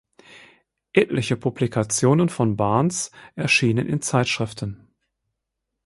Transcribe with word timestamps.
Etliche 0.93 1.37
Publikationen 1.37 2.29
von 2.29 2.57
Barnes 2.57 3.11
erschienen 3.35 3.85
in 3.87 4.01
Zeitschriften. 4.01 4.87